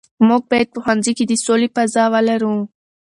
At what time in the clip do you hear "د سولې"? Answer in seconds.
1.27-1.67